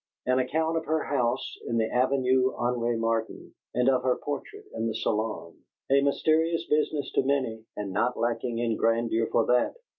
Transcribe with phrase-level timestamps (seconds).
[0.25, 4.87] An account of her house in the Avenue Henri Martin, and of her portrait in
[4.87, 5.55] the Salon
[5.91, 9.75] a mysterious business to many, and not lacking in grandeur for that!